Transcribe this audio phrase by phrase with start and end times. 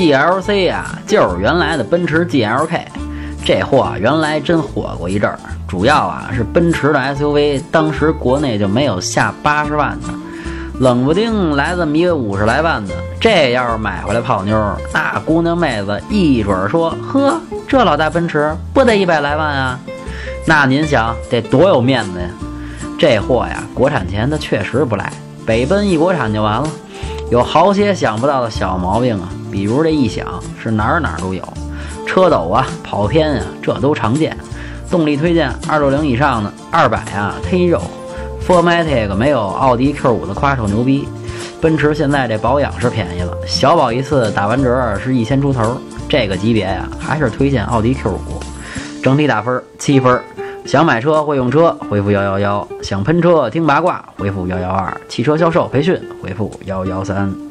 [0.00, 2.80] GLC 呀，就是原来的奔驰 GLK。
[3.44, 5.38] 这货，原来真火过一阵儿，
[5.68, 10.08] 主要啊是奔驰的 SUV，当时国内就没有下八十万的，
[10.78, 14.58] 冷不丁来这么一个五十来万的，这要是买回来泡妞，
[14.94, 17.38] 那姑娘妹子一准说：“呵，
[17.68, 19.78] 这老大奔驰不得一百来万啊？”
[20.48, 22.26] 那您想得多有面子呀？
[22.98, 25.12] 这货呀，国产前它确实不赖，
[25.44, 26.66] 北奔一国产就完了。
[27.30, 30.26] 有好些想不到的小毛病啊，比如这异响
[30.62, 31.42] 是哪儿哪儿都有。
[32.06, 34.36] 车抖啊，跑偏啊，这都常见。
[34.90, 37.80] 动力推荐二六零以上的二百啊忒肉。
[38.46, 41.06] Formatic 没有奥迪 Q 五的夸手牛逼。
[41.60, 45.76] 奔驰现在这保养是便宜了，小保一次打完折是一千出头。
[46.08, 48.40] 这个级别呀，还是推荐奥迪 Q 五。
[49.02, 50.20] 整体打分七分。
[50.66, 57.49] 想买车会用车，回复幺幺幺；想喷车听八卦，回复幺幺二；汽车销售培训，回复幺幺三。